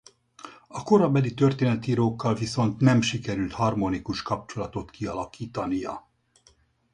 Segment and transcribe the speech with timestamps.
[0.67, 6.07] A korabeli történetírókkal viszont nem sikerült harmonikus kapcsolatot kialakítania.